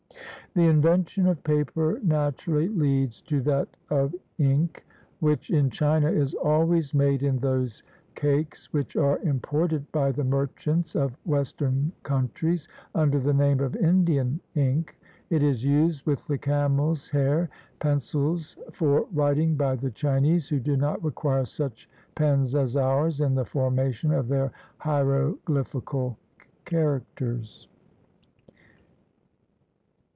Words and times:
The 0.53 0.63
invention 0.67 1.27
of 1.27 1.45
paper 1.45 2.01
naturally 2.03 2.67
leads 2.67 3.21
to 3.21 3.39
that 3.43 3.69
of 3.89 4.13
ink, 4.37 4.83
which 5.21 5.49
in 5.49 5.69
China 5.69 6.11
is 6.11 6.33
always 6.33 6.93
made 6.93 7.23
in 7.23 7.37
those 7.39 7.83
cakes 8.15 8.73
which 8.73 8.97
are 8.97 9.17
imported 9.19 9.89
by 9.93 10.11
the 10.11 10.25
merchants 10.25 10.93
of 10.93 11.15
Western 11.25 11.93
countries 12.03 12.67
under 12.93 13.17
the 13.17 13.33
name 13.33 13.61
of 13.61 13.77
Indian 13.77 14.41
ink; 14.53 14.99
it 15.29 15.41
is 15.41 15.63
used 15.63 16.05
with 16.05 16.27
the 16.27 16.37
camel's 16.37 17.07
hair 17.07 17.49
pencils 17.79 18.57
for 18.73 19.05
writing 19.13 19.55
by 19.55 19.77
the 19.77 19.91
Chinese, 19.91 20.49
who 20.49 20.59
do 20.59 20.75
not 20.75 21.01
require 21.01 21.45
such 21.45 21.89
pens 22.13 22.55
as 22.55 22.75
ours 22.75 23.21
in 23.21 23.35
the 23.35 23.45
formation 23.45 24.11
of 24.11 24.27
their 24.27 24.51
hieroglyphical 24.79 26.17
characters. 26.65 27.69